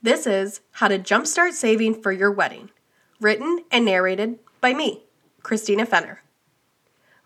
[0.00, 2.70] This is How to Jumpstart Saving for Your Wedding,
[3.20, 5.02] written and narrated by me,
[5.42, 6.22] Christina Fenner.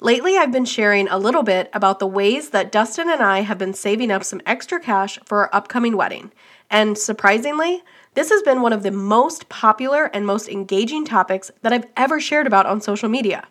[0.01, 3.59] Lately, I've been sharing a little bit about the ways that Dustin and I have
[3.59, 6.33] been saving up some extra cash for our upcoming wedding.
[6.71, 7.83] And surprisingly,
[8.15, 12.21] this has been one of the most popular and most engaging topics that I've ever
[12.21, 13.47] shared about on social media.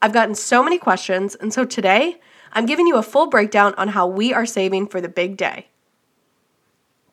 [0.00, 2.18] I've gotten so many questions, and so today
[2.54, 5.66] I'm giving you a full breakdown on how we are saving for the big day.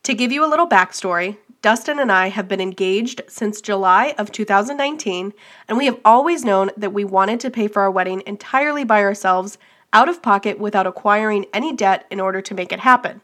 [0.04, 4.32] To give you a little backstory, Dustin and I have been engaged since July of
[4.32, 5.34] 2019,
[5.68, 9.02] and we have always known that we wanted to pay for our wedding entirely by
[9.02, 9.58] ourselves,
[9.92, 13.22] out of pocket, without acquiring any debt in order to make it happen.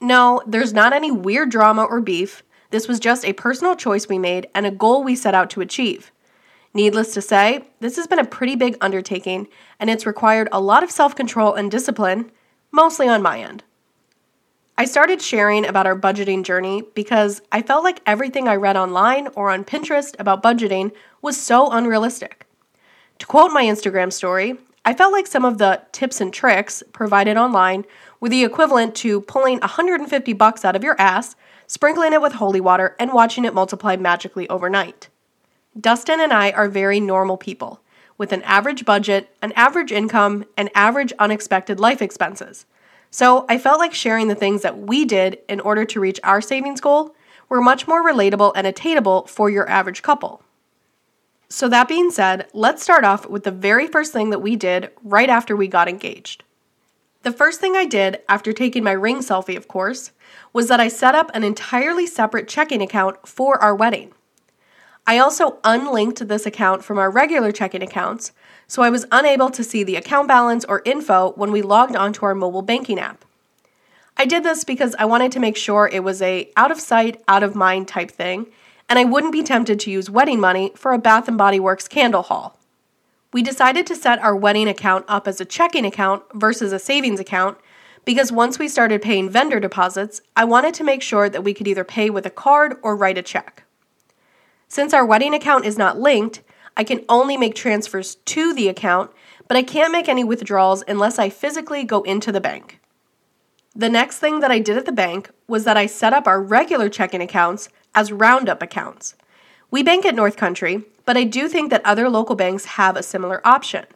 [0.00, 2.42] No, there's not any weird drama or beef.
[2.70, 5.60] This was just a personal choice we made and a goal we set out to
[5.60, 6.10] achieve.
[6.72, 9.46] Needless to say, this has been a pretty big undertaking,
[9.78, 12.30] and it's required a lot of self control and discipline,
[12.72, 13.62] mostly on my end.
[14.76, 19.28] I started sharing about our budgeting journey because I felt like everything I read online
[19.36, 20.90] or on Pinterest about budgeting
[21.22, 22.44] was so unrealistic.
[23.20, 27.36] To quote my Instagram story, I felt like some of the tips and tricks provided
[27.36, 27.84] online
[28.18, 31.36] were the equivalent to pulling 150 bucks out of your ass,
[31.68, 35.08] sprinkling it with holy water, and watching it multiply magically overnight.
[35.80, 37.80] Dustin and I are very normal people
[38.18, 42.66] with an average budget, an average income, and average unexpected life expenses.
[43.14, 46.40] So I felt like sharing the things that we did in order to reach our
[46.40, 47.14] savings goal
[47.48, 50.42] were much more relatable and attainable for your average couple.
[51.48, 54.90] So, that being said, let's start off with the very first thing that we did
[55.04, 56.42] right after we got engaged.
[57.22, 60.10] The first thing I did after taking my ring selfie, of course,
[60.52, 64.12] was that I set up an entirely separate checking account for our wedding.
[65.06, 68.32] I also unlinked this account from our regular checking accounts,
[68.66, 72.24] so I was unable to see the account balance or info when we logged onto
[72.24, 73.24] our mobile banking app.
[74.16, 77.22] I did this because I wanted to make sure it was a out of sight,
[77.28, 78.46] out of mind type thing,
[78.88, 81.88] and I wouldn't be tempted to use wedding money for a Bath and Body Works
[81.88, 82.58] candle haul.
[83.32, 87.20] We decided to set our wedding account up as a checking account versus a savings
[87.20, 87.58] account
[88.04, 91.66] because once we started paying vendor deposits, I wanted to make sure that we could
[91.66, 93.63] either pay with a card or write a check.
[94.74, 96.42] Since our wedding account is not linked,
[96.76, 99.12] I can only make transfers to the account,
[99.46, 102.80] but I can't make any withdrawals unless I physically go into the bank.
[103.76, 106.42] The next thing that I did at the bank was that I set up our
[106.42, 109.14] regular checking accounts as roundup accounts.
[109.70, 113.04] We bank at North Country, but I do think that other local banks have a
[113.04, 113.86] similar option.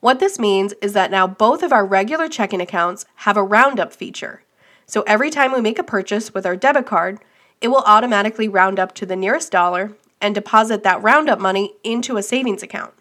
[0.00, 3.92] What this means is that now both of our regular checking accounts have a roundup
[3.92, 4.42] feature.
[4.84, 7.20] So every time we make a purchase with our debit card,
[7.62, 12.16] it will automatically round up to the nearest dollar and deposit that roundup money into
[12.16, 12.92] a savings account.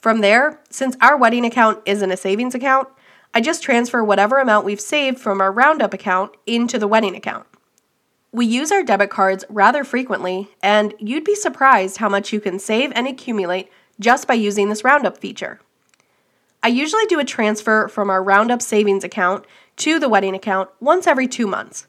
[0.00, 2.88] From there, since our wedding account isn't a savings account,
[3.34, 7.46] I just transfer whatever amount we've saved from our roundup account into the wedding account.
[8.32, 12.58] We use our debit cards rather frequently, and you'd be surprised how much you can
[12.58, 15.60] save and accumulate just by using this roundup feature.
[16.62, 19.44] I usually do a transfer from our roundup savings account
[19.76, 21.86] to the wedding account once every two months.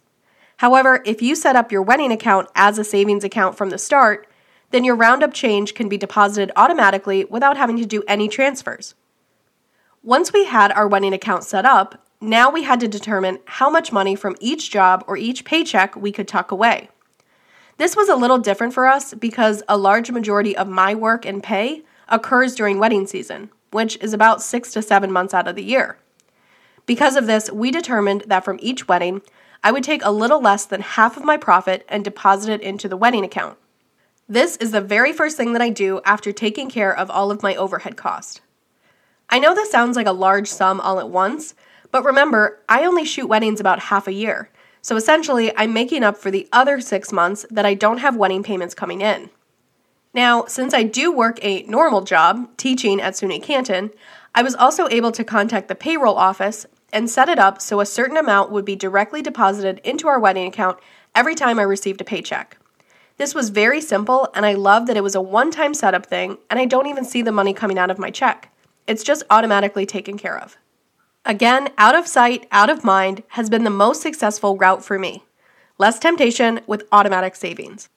[0.59, 4.27] However, if you set up your wedding account as a savings account from the start,
[4.71, 8.93] then your roundup change can be deposited automatically without having to do any transfers.
[10.03, 13.93] Once we had our wedding account set up, now we had to determine how much
[13.93, 16.89] money from each job or each paycheck we could tuck away.
[17.77, 21.41] This was a little different for us because a large majority of my work and
[21.41, 25.63] pay occurs during wedding season, which is about six to seven months out of the
[25.63, 25.97] year.
[26.85, 29.21] Because of this, we determined that from each wedding,
[29.63, 32.87] I would take a little less than half of my profit and deposit it into
[32.87, 33.57] the wedding account.
[34.27, 37.43] This is the very first thing that I do after taking care of all of
[37.43, 38.41] my overhead costs.
[39.29, 41.55] I know this sounds like a large sum all at once,
[41.91, 44.49] but remember, I only shoot weddings about half a year,
[44.81, 48.43] so essentially I'm making up for the other six months that I don't have wedding
[48.43, 49.29] payments coming in.
[50.13, 53.91] Now, since I do work a normal job, teaching at SUNY Canton,
[54.33, 57.85] I was also able to contact the payroll office and set it up so a
[57.85, 60.79] certain amount would be directly deposited into our wedding account
[61.15, 62.57] every time I received a paycheck.
[63.17, 66.37] This was very simple, and I love that it was a one time setup thing,
[66.49, 68.51] and I don't even see the money coming out of my check.
[68.87, 70.57] It's just automatically taken care of.
[71.25, 75.25] Again, out of sight, out of mind has been the most successful route for me.
[75.77, 77.89] Less temptation with automatic savings.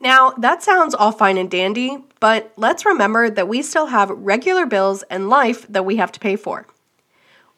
[0.00, 4.66] Now, that sounds all fine and dandy, but let's remember that we still have regular
[4.66, 6.66] bills and life that we have to pay for.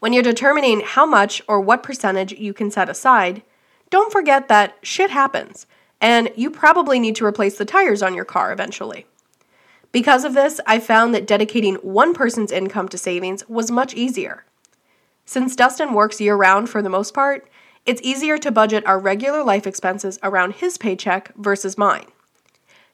[0.07, 3.43] When you're determining how much or what percentage you can set aside,
[3.91, 5.67] don't forget that shit happens,
[6.01, 9.07] and you probably need to replace the tires on your car eventually.
[9.91, 14.45] Because of this, I found that dedicating one person's income to savings was much easier.
[15.25, 17.51] Since Dustin works year round for the most part,
[17.85, 22.07] it's easier to budget our regular life expenses around his paycheck versus mine.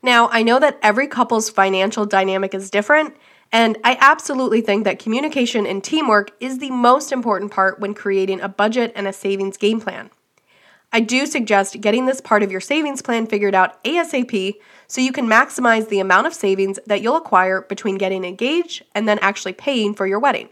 [0.03, 3.14] Now, I know that every couple's financial dynamic is different,
[3.52, 8.40] and I absolutely think that communication and teamwork is the most important part when creating
[8.40, 10.10] a budget and a savings game plan.
[10.94, 14.54] I do suggest getting this part of your savings plan figured out ASAP
[14.87, 19.06] so you can maximize the amount of savings that you'll acquire between getting engaged and
[19.08, 20.49] then actually paying for your wedding.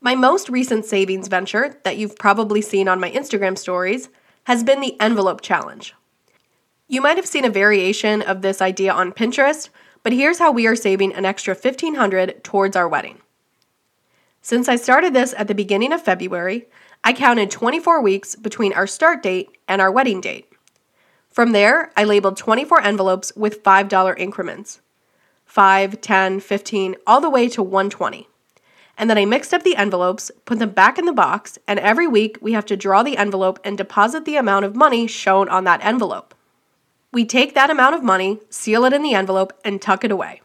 [0.00, 4.08] My most recent savings venture that you've probably seen on my Instagram stories
[4.44, 5.94] has been the envelope challenge.
[6.88, 9.68] You might have seen a variation of this idea on Pinterest,
[10.02, 13.18] but here's how we are saving an extra 1500 towards our wedding.
[14.40, 16.66] Since I started this at the beginning of February,
[17.04, 20.52] I counted 24 weeks between our start date and our wedding date.
[21.30, 24.80] From there, I labeled 24 envelopes with $5 increments
[25.46, 28.26] 5, 10, 15, all the way to 120.
[28.96, 32.06] And then I mixed up the envelopes, put them back in the box, and every
[32.06, 35.64] week we have to draw the envelope and deposit the amount of money shown on
[35.64, 36.34] that envelope.
[37.12, 40.40] We take that amount of money, seal it in the envelope, and tuck it away.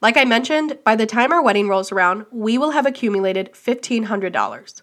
[0.00, 4.82] Like I mentioned, by the time our wedding rolls around, we will have accumulated $1,500.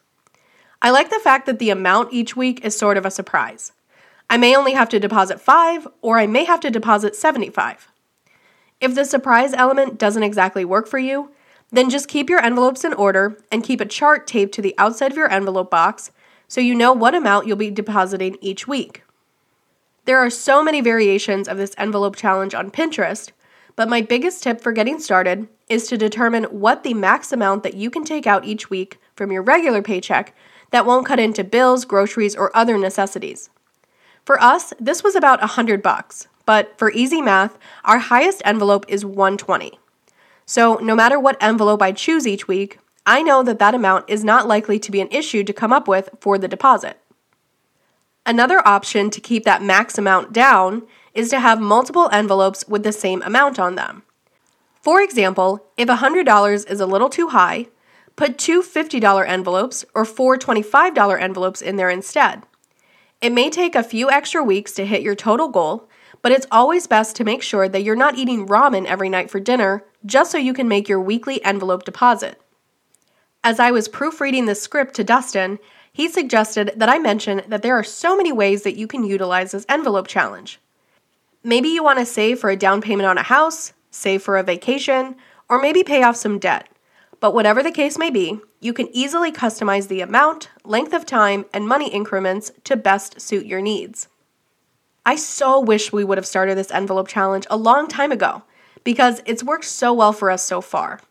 [0.82, 3.72] I like the fact that the amount each week is sort of a surprise.
[4.30, 7.92] I may only have to deposit 5 or I may have to deposit 75.
[8.80, 11.32] If the surprise element doesn't exactly work for you,
[11.72, 15.12] then just keep your envelopes in order and keep a chart taped to the outside
[15.12, 16.12] of your envelope box
[16.48, 19.04] so you know what amount you'll be depositing each week.
[20.10, 23.30] There are so many variations of this envelope challenge on Pinterest,
[23.76, 27.76] but my biggest tip for getting started is to determine what the max amount that
[27.76, 30.36] you can take out each week from your regular paycheck
[30.72, 33.52] that won't cut into bills, groceries, or other necessities.
[34.26, 39.06] For us, this was about 100 bucks, but for easy math, our highest envelope is
[39.06, 39.78] 120.
[40.48, 44.24] So, no matter what envelope I choose each week, I know that that amount is
[44.24, 47.00] not likely to be an issue to come up with for the deposit.
[48.30, 50.84] Another option to keep that max amount down
[51.14, 54.04] is to have multiple envelopes with the same amount on them.
[54.82, 57.68] For example, if $100 is a little too high,
[58.20, 62.44] Put two $50 envelopes or four $25 envelopes in there instead.
[63.22, 65.88] It may take a few extra weeks to hit your total goal,
[66.22, 69.40] but it's always best to make sure that you're not eating ramen every night for
[69.40, 72.42] dinner just so you can make your weekly envelope deposit.
[73.42, 75.58] As I was proofreading the script to Dustin,
[75.92, 79.52] he suggested that I mention that there are so many ways that you can utilize
[79.52, 80.60] this envelope challenge.
[81.44, 84.44] Maybe you want to save for a down payment on a house, save for a
[84.44, 85.16] vacation,
[85.50, 86.70] or maybe pay off some debt.
[87.20, 91.46] But whatever the case may be, you can easily customize the amount, length of time,
[91.54, 94.08] and money increments to best suit your needs.
[95.06, 98.44] I so wish we would have started this envelope challenge a long time ago
[98.84, 101.02] because it's worked so well for us so far.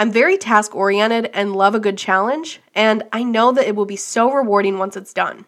[0.00, 3.84] I'm very task oriented and love a good challenge, and I know that it will
[3.84, 5.44] be so rewarding once it's done.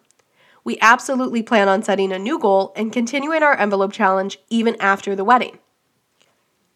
[0.63, 5.17] We absolutely plan on setting a new goal and continuing our envelope challenge even after
[5.17, 5.59] the wedding.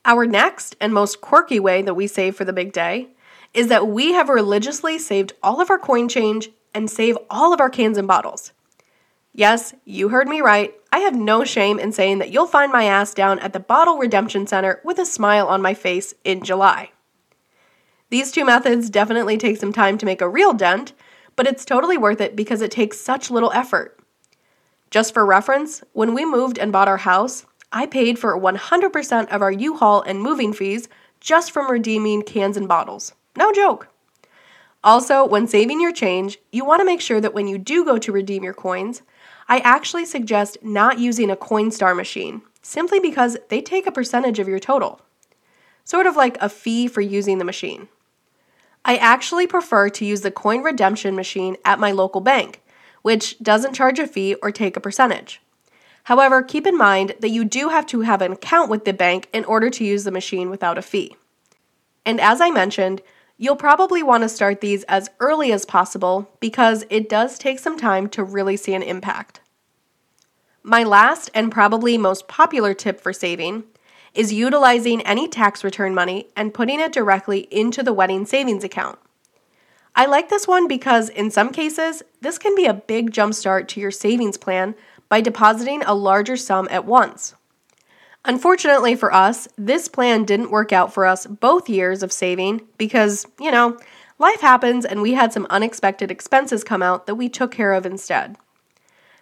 [0.07, 3.09] Our next and most quirky way that we save for the big day
[3.53, 7.61] is that we have religiously saved all of our coin change and save all of
[7.61, 8.53] our cans and bottles.
[9.35, 10.73] Yes, you heard me right.
[10.93, 13.99] I have no shame in saying that you'll find my ass down at the Bottle
[13.99, 16.93] Redemption Center with a smile on my face in July.
[18.09, 20.93] These two methods definitely take some time to make a real dent,
[21.35, 23.99] but it's totally worth it because it takes such little effort.
[24.91, 29.43] Just for reference, when we moved and bought our house, I paid for 100% of
[29.43, 30.89] our U Haul and moving fees
[31.21, 33.13] just from redeeming cans and bottles.
[33.37, 33.89] No joke.
[34.85, 37.99] Also, when saving your change, you want to make sure that when you do go
[37.99, 39.03] to redeem your coins,
[39.49, 44.47] I actually suggest not using a Coinstar machine, simply because they take a percentage of
[44.47, 45.01] your total.
[45.83, 47.89] Sort of like a fee for using the machine.
[48.87, 52.63] I actually prefer to use the coin redemption machine at my local bank,
[53.03, 55.43] which doesn't charge a fee or take a percentage.
[56.05, 59.29] However, keep in mind that you do have to have an account with the bank
[59.35, 61.15] in order to use the machine without a fee.
[62.07, 63.03] And as I mentioned,
[63.39, 67.77] You'll probably want to start these as early as possible because it does take some
[67.77, 69.41] time to really see an impact.
[70.63, 73.65] My last and probably most popular tip for saving
[74.17, 78.99] is utilizing any tax return money and putting it directly into the wedding savings account.
[79.95, 83.81] I like this one because in some cases, this can be a big jumpstart to
[83.81, 84.75] your savings plan
[85.09, 87.35] by depositing a larger sum at once.
[88.25, 93.25] Unfortunately for us, this plan didn't work out for us both years of saving because,
[93.41, 93.79] you know,
[94.19, 97.87] life happens and we had some unexpected expenses come out that we took care of
[97.87, 98.37] instead.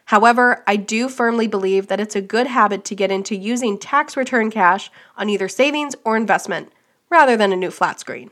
[0.07, 4.17] However, I do firmly believe that it's a good habit to get into using tax
[4.17, 6.71] return cash on either savings or investment
[7.09, 8.31] rather than a new flat screen.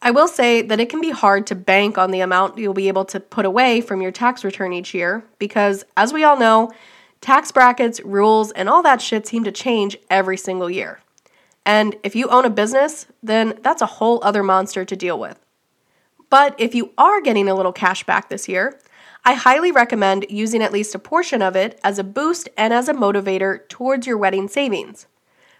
[0.00, 2.88] I will say that it can be hard to bank on the amount you'll be
[2.88, 6.70] able to put away from your tax return each year because, as we all know,
[7.20, 11.00] tax brackets, rules, and all that shit seem to change every single year.
[11.66, 15.38] And if you own a business, then that's a whole other monster to deal with.
[16.30, 18.78] But if you are getting a little cash back this year,
[19.28, 22.88] I highly recommend using at least a portion of it as a boost and as
[22.88, 25.06] a motivator towards your wedding savings.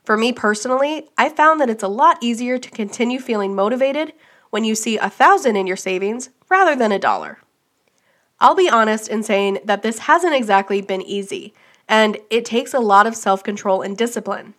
[0.02, 4.14] For me personally, I found that it's a lot easier to continue feeling motivated
[4.48, 7.40] when you see a thousand in your savings rather than a dollar.
[8.40, 11.52] I'll be honest in saying that this hasn't exactly been easy,
[11.86, 14.54] and it takes a lot of self control and discipline.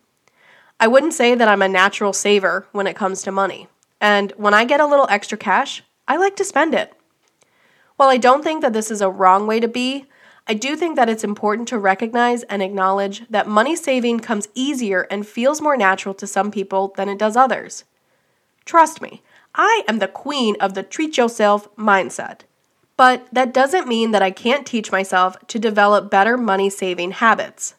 [0.78, 3.66] I wouldn't say that I'm a natural saver when it comes to money,
[4.00, 6.94] and when I get a little extra cash, I like to spend it.
[8.00, 10.06] While I don't think that this is a wrong way to be,
[10.46, 15.06] I do think that it's important to recognize and acknowledge that money saving comes easier
[15.10, 17.84] and feels more natural to some people than it does others.
[18.64, 19.22] Trust me,
[19.54, 22.44] I am the queen of the treat yourself mindset.
[22.96, 27.74] But that doesn't mean that I can't teach myself to develop better money saving habits.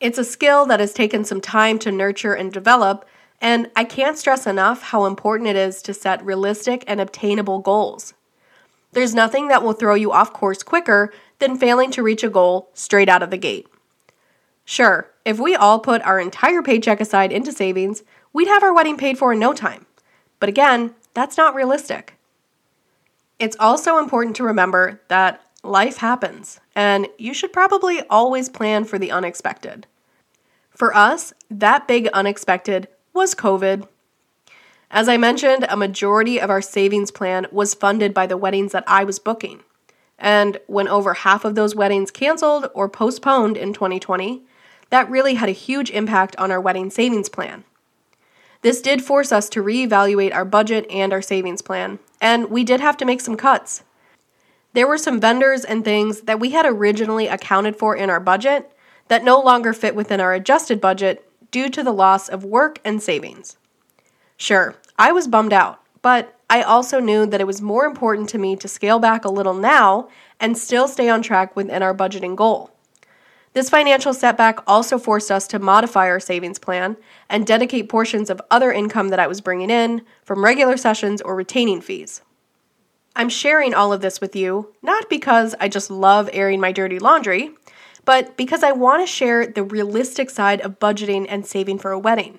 [0.00, 3.06] It's a skill that has taken some time to nurture and develop,
[3.40, 8.12] and I can't stress enough how important it is to set realistic and obtainable goals.
[8.92, 12.70] There's nothing that will throw you off course quicker than failing to reach a goal
[12.74, 13.66] straight out of the gate.
[14.64, 18.96] Sure, if we all put our entire paycheck aside into savings, we'd have our wedding
[18.96, 19.86] paid for in no time.
[20.38, 22.14] But again, that's not realistic.
[23.38, 28.98] It's also important to remember that life happens, and you should probably always plan for
[28.98, 29.86] the unexpected.
[30.70, 33.88] For us, that big unexpected was COVID.
[34.90, 38.84] As I mentioned, a majority of our savings plan was funded by the weddings that
[38.86, 39.60] I was booking.
[40.18, 44.42] And when over half of those weddings canceled or postponed in 2020,
[44.90, 47.64] that really had a huge impact on our wedding savings plan.
[48.62, 52.80] This did force us to reevaluate our budget and our savings plan, and we did
[52.80, 53.84] have to make some cuts.
[54.72, 58.70] There were some vendors and things that we had originally accounted for in our budget
[59.08, 63.02] that no longer fit within our adjusted budget due to the loss of work and
[63.02, 63.56] savings.
[64.40, 68.38] Sure, I was bummed out, but I also knew that it was more important to
[68.38, 70.08] me to scale back a little now
[70.40, 72.70] and still stay on track within our budgeting goal.
[73.52, 76.96] This financial setback also forced us to modify our savings plan
[77.28, 81.36] and dedicate portions of other income that I was bringing in from regular sessions or
[81.36, 82.22] retaining fees.
[83.14, 86.98] I'm sharing all of this with you not because I just love airing my dirty
[86.98, 87.50] laundry,
[88.06, 91.98] but because I want to share the realistic side of budgeting and saving for a
[91.98, 92.38] wedding.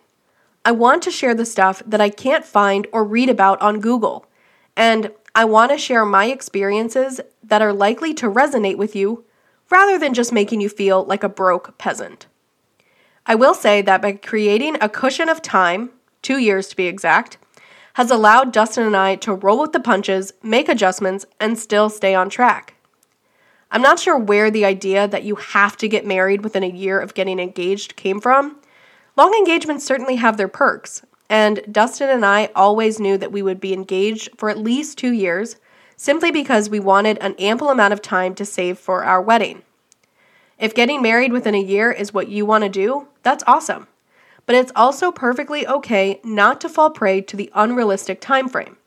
[0.64, 4.28] I want to share the stuff that I can't find or read about on Google,
[4.76, 9.26] and I want to share my experiences that are likely to resonate with you
[9.70, 12.28] rather than just making you feel like a broke peasant.
[13.26, 15.92] I will say that by creating a cushion of time,
[16.22, 17.38] two years to be exact,
[17.94, 22.14] has allowed Dustin and I to roll with the punches, make adjustments, and still stay
[22.14, 22.76] on track.
[23.72, 27.00] I'm not sure where the idea that you have to get married within a year
[27.00, 28.61] of getting engaged came from.
[29.18, 33.60] Long engagements certainly have their perks, and Dustin and I always knew that we would
[33.60, 35.58] be engaged for at least two years
[35.96, 39.62] simply because we wanted an ample amount of time to save for our wedding.
[40.58, 43.88] If getting married within a year is what you want to do, that's awesome.
[44.46, 48.78] But it's also perfectly okay not to fall prey to the unrealistic time frame.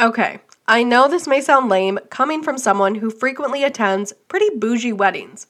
[0.00, 4.92] Okay, I know this may sound lame coming from someone who frequently attends pretty bougie
[4.92, 5.46] weddings,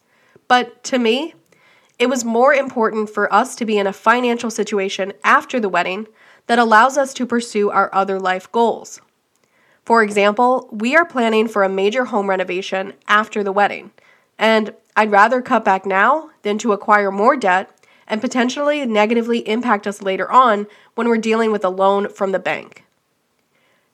[0.49, 1.35] but to me,
[2.03, 6.09] it was more important for us to be in a financial situation after the wedding
[6.49, 9.01] that allows us to pursue our other life goals.
[9.85, 13.93] For example, we are planning for a major home renovation after the wedding,
[14.37, 17.71] and I'd rather cut back now than to acquire more debt
[18.09, 20.67] and potentially negatively impact us later on
[20.97, 22.85] when we're dealing with a loan from the bank.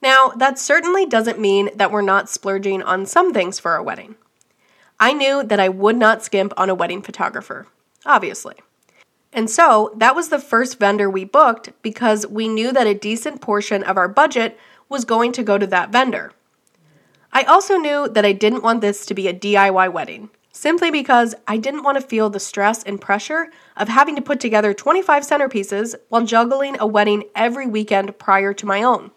[0.01, 4.15] Now, that certainly doesn't mean that we're not splurging on some things for our wedding.
[4.99, 7.67] I knew that I would not skimp on a wedding photographer,
[8.05, 8.55] obviously.
[9.31, 13.41] And so that was the first vendor we booked because we knew that a decent
[13.41, 16.31] portion of our budget was going to go to that vendor.
[17.31, 21.35] I also knew that I didn't want this to be a DIY wedding, simply because
[21.47, 25.23] I didn't want to feel the stress and pressure of having to put together 25
[25.23, 29.11] centerpieces while juggling a wedding every weekend prior to my own.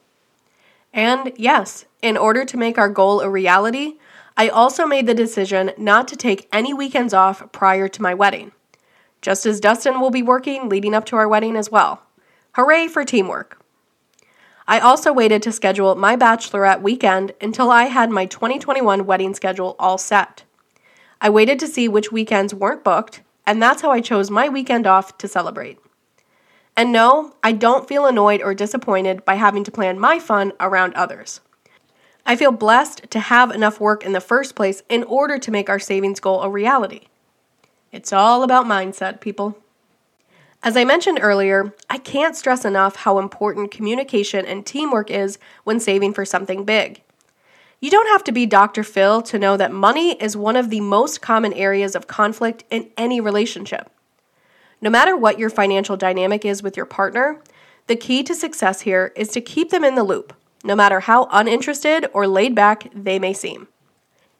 [0.92, 3.94] And yes, in order to make our goal a reality,
[4.36, 8.52] I also made the decision not to take any weekends off prior to my wedding,
[9.22, 12.02] just as Dustin will be working leading up to our wedding as well.
[12.56, 13.58] Hooray for teamwork!
[14.68, 19.74] I also waited to schedule my bachelorette weekend until I had my 2021 wedding schedule
[19.78, 20.44] all set.
[21.20, 24.86] I waited to see which weekends weren't booked, and that's how I chose my weekend
[24.86, 25.78] off to celebrate.
[26.76, 30.94] And no, I don't feel annoyed or disappointed by having to plan my fun around
[30.94, 31.40] others.
[32.24, 35.68] I feel blessed to have enough work in the first place in order to make
[35.68, 37.06] our savings goal a reality.
[37.92, 39.58] It's all about mindset, people.
[40.62, 45.78] As I mentioned earlier, I can't stress enough how important communication and teamwork is when
[45.78, 47.02] saving for something big.
[47.80, 48.82] You don't have to be Dr.
[48.82, 52.88] Phil to know that money is one of the most common areas of conflict in
[52.96, 53.90] any relationship.
[54.80, 57.42] No matter what your financial dynamic is with your partner,
[57.88, 60.32] the key to success here is to keep them in the loop,
[60.64, 63.68] no matter how uninterested or laid back they may seem.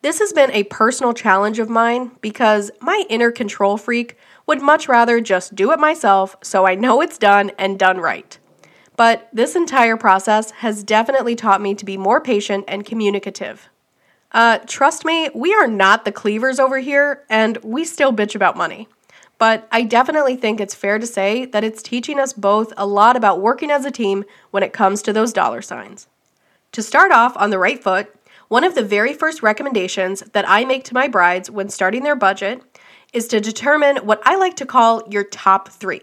[0.03, 4.19] This has been a personal challenge of mine because my inner control freak
[4.49, 8.37] would much rather just do it myself so I know it's done and done right.
[8.97, 13.69] But this entire process has definitely taught me to be more patient and communicative.
[14.33, 18.57] Uh, trust me, we are not the cleavers over here, and we still bitch about
[18.57, 18.89] money.
[19.39, 23.17] But I definitely think it's fair to say that it's teaching us both a lot
[23.17, 26.09] about working as a team when it comes to those dollar signs.
[26.73, 28.15] To start off on the right foot,
[28.53, 32.15] one of the very first recommendations that I make to my brides when starting their
[32.15, 32.61] budget
[33.15, 36.03] is to determine what I like to call your top three.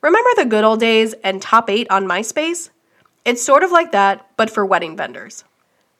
[0.00, 2.70] Remember the good old days and top eight on MySpace?
[3.24, 5.42] It's sort of like that, but for wedding vendors.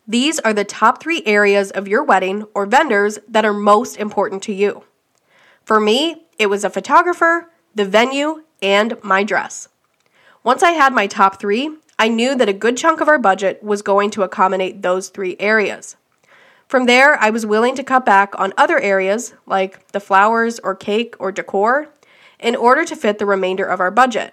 [0.07, 4.45] These are the top three areas of your wedding or vendors that are most important
[4.45, 4.85] to you.
[5.65, 9.69] For me, it was a photographer, the venue, and my dress.
[10.45, 13.63] Once I had my top three, I knew that a good chunk of our budget
[13.63, 15.97] was going to accommodate those three areas.
[16.67, 20.75] From there, I was willing to cut back on other areas like the flowers or
[20.75, 21.91] cake or decor
[22.39, 24.33] in order to fit the remainder of our budget.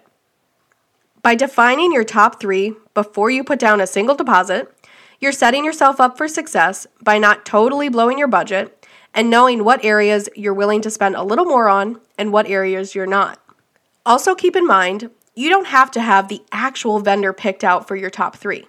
[1.22, 4.74] By defining your top three before you put down a single deposit,
[5.20, 9.84] you're setting yourself up for success by not totally blowing your budget and knowing what
[9.84, 13.44] areas you're willing to spend a little more on and what areas you're not.
[14.06, 17.96] Also, keep in mind, you don't have to have the actual vendor picked out for
[17.96, 18.68] your top three.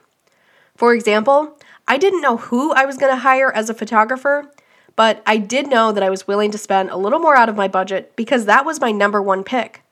[0.77, 1.59] For example,
[1.89, 4.53] I didn't know who I was going to hire as a photographer,
[4.95, 7.57] but I did know that I was willing to spend a little more out of
[7.57, 9.83] my budget because that was my number one pick.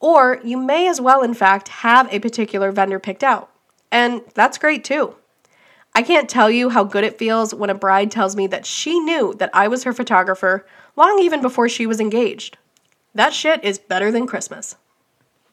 [0.00, 3.50] Or you may as well, in fact, have a particular vendor picked out.
[3.92, 5.14] And that's great too.
[5.94, 8.98] I can't tell you how good it feels when a bride tells me that she
[8.98, 12.56] knew that I was her photographer long even before she was engaged.
[13.14, 14.76] That shit is better than Christmas.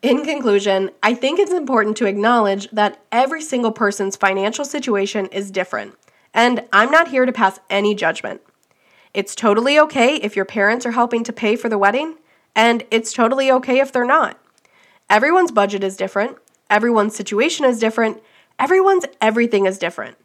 [0.03, 5.49] In conclusion, I think it's important to acknowledge that every single person's financial situation is
[5.49, 5.95] different
[6.33, 8.41] and I'm not here to pass any judgment.
[9.13, 12.15] It's totally okay if your parents are helping to pay for the wedding,
[12.55, 14.39] and it's totally okay if they're not.
[15.09, 16.37] Everyone's budget is different,
[16.69, 18.21] everyone's situation is different,
[18.59, 20.17] everyone's everything is different.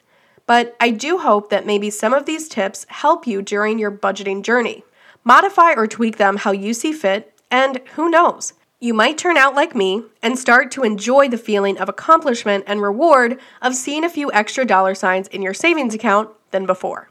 [0.47, 4.43] But I do hope that maybe some of these tips help you during your budgeting
[4.43, 4.83] journey.
[5.23, 8.55] Modify or tweak them how you see fit, and who knows?
[8.81, 12.81] You might turn out like me and start to enjoy the feeling of accomplishment and
[12.81, 17.11] reward of seeing a few extra dollar signs in your savings account than before.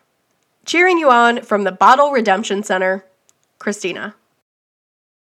[0.66, 3.04] Cheering you on from the Bottle Redemption Center,
[3.60, 4.16] Christina.